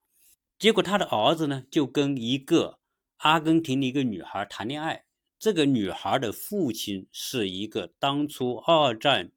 [0.59, 2.77] 结果他的儿子呢，就跟一个
[3.17, 5.05] 阿根廷的一个女孩谈恋爱。
[5.39, 9.31] 这个女孩的父亲是一个当初二战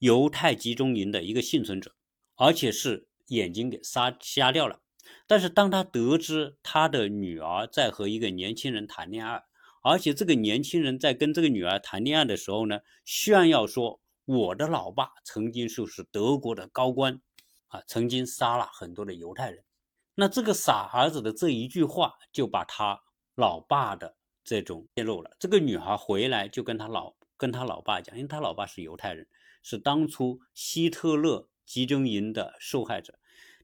[0.00, 1.94] 犹太集中营的一个幸存者，
[2.36, 4.80] 而且是眼睛给杀瞎掉了。
[5.26, 9.42] 但是当他得知他的女儿在和一个年轻人谈恋爱，
[9.82, 17.20] 而且这个年轻人在跟这个女儿谈恋爱的时候呢，炫耀说我的老爸曾经就是德国的高官，
[17.68, 19.64] 啊，曾经杀了很多的犹太人。
[20.14, 23.00] 那这个傻儿子的这一句话，就把他
[23.34, 25.30] 老爸的这种泄露了。
[25.38, 29.26] 这个女孩回来就跟他老跟他老爸讲，因为他老爸是犹太人，
[29.62, 33.18] 是当初希特勒集中营的受害者。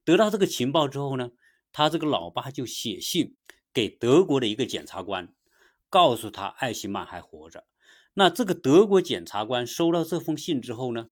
[0.05, 1.31] 得到这个情报之后呢，
[1.73, 3.37] 他这个老爸就写信
[3.73, 5.33] 给德国的一个检察官，
[5.89, 7.65] 告诉他艾希曼还活着。
[8.15, 11.11] 那这个德国检察官收到这封信之后呢，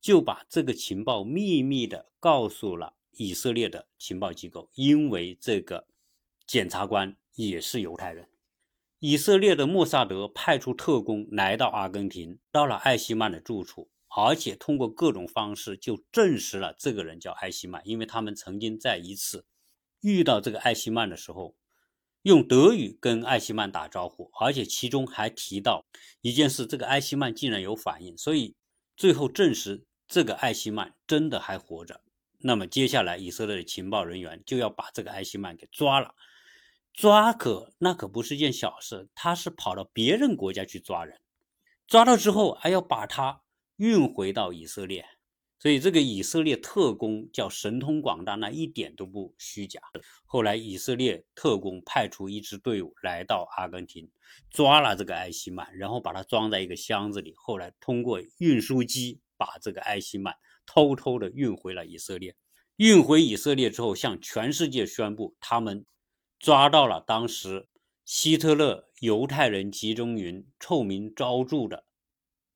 [0.00, 5.86] 就把这个情报秘密的告诉了以色列的情报机构，因为这个
[6.46, 8.28] 检察官也是犹太人。
[8.98, 19.46] 以色列的莫萨德派出特工来到阿根廷，到了艾希曼的住处，而且通过各种方式就证实了这个人叫艾希曼，因为他们曾经在一次
[20.00, 21.54] 遇到这个艾希曼的时候，
[22.22, 25.86] 用德语跟艾希曼打招呼，而且其中还提到
[26.20, 28.56] 一件事，这个艾希曼竟然有反应，所以
[28.96, 32.02] 最后证实这个艾希曼真的还活着。
[32.42, 36.14] 那么接下来以色列的情报人员就要把这个艾希曼给抓了。
[36.92, 41.20] 抓可那可不是件小事，他是跑到别人国家去抓人，
[41.86, 43.42] 抓到之后还要把他
[43.80, 45.06] 运回到以色列，
[45.58, 49.80] 所以这个以色列特工叫神通广大，那一点都不虚假。
[50.26, 54.10] 后来以色列特工派出一支队伍来到阿根廷，
[54.50, 62.36] 抓了这个艾希曼，然后把他装在一个箱子里，后来通过运输机把这个艾希曼偷偷的运回了以色列。
[62.76, 65.86] 运回以色列之后，向全世界宣布他们。
[66.38, 67.68] 抓到了当时
[68.06, 71.84] 希特勒犹太人集中营臭名昭著的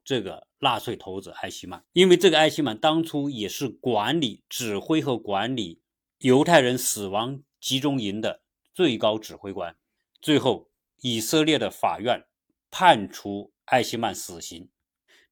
[0.03, 5.83] 这个纳粹头子艾希曼，因为这个艾希曼当初也是管理、指挥和管理
[6.21, 8.41] 犹太人死亡集中营的
[8.73, 9.77] 最高指挥官。
[10.23, 10.71] 最后，
[11.03, 12.25] 以色列的法院
[12.71, 14.71] 判处艾希曼死刑，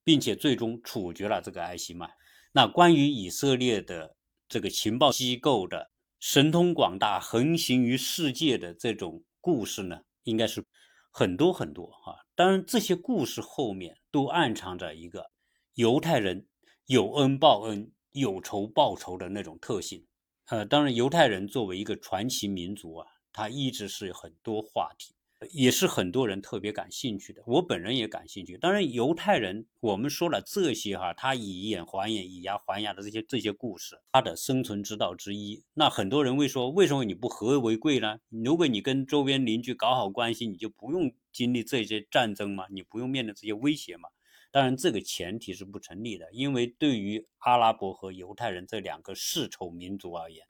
[0.05, 2.11] 并且最终处决了这个艾希曼。
[2.53, 4.15] 那关于以色列的
[4.49, 5.91] 这个情报机构的。
[6.25, 10.65] 神通广大、横行于世界的这种故事呢，应该是
[11.13, 12.19] 很多很多啊。
[12.35, 15.31] 当然，这些故事后面都暗藏着一个
[15.75, 16.49] 犹太人
[16.87, 20.05] 有恩报恩、有仇报仇的那种特性。
[20.47, 25.15] 呃，当然，犹太人作为一个传奇民族啊，他一直是很多话题。
[25.51, 28.57] 也是很多人特别感兴趣的，我本人也感兴趣。
[28.57, 35.63] 当然，犹太人我们说了这些哈，他以眼还眼、以牙还牙的这些这些故事，他的生存之道之一。
[35.75, 38.19] 那很多人会说，为什么你不和为贵呢？
[38.29, 42.67] 如果你跟周边邻居搞好关系，你就不用经历这些战争吗？
[42.71, 44.09] 你不用面对这些威胁吗？
[44.51, 50.47] 当然，这个前提是不成立的，因为对于阿拉伯和犹太人这两个世仇民族而言。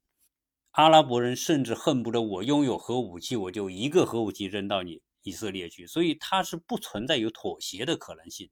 [0.73, 8.49] 阿拉伯人甚至恨不得我拥有核武器，我就一个核武器扔到你以色列去，所以它是不存在有妥协的可能性，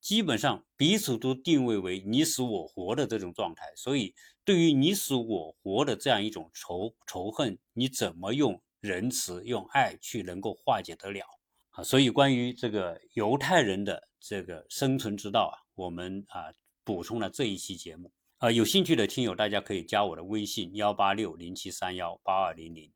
[0.00, 3.66] 基本上彼此都定位为你死我活的这种状态。
[3.76, 4.14] 所以，
[4.46, 11.26] 对于你死我活的这样一种仇仇恨，你怎么用仁慈、用爱去能够化解得了
[11.72, 11.84] 啊？
[11.84, 16.50] 所以，关于这个犹太人的这个生存之道啊，我们啊
[16.82, 18.10] 补充了这一期节目。
[18.40, 22.92] 呃，有兴趣的听友，大家可以加我的微信幺八六零七三幺八二零零。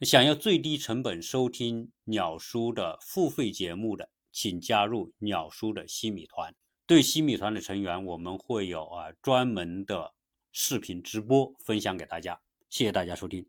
[0.00, 6.52] 想要最低成本收听鸟叔的付费节目的，请加入鸟叔的西米团。
[6.84, 10.14] 对西米团的成员，我们会有啊专门的
[10.50, 12.40] 视频直播分享给大家。
[12.68, 13.46] 谢谢大家收听。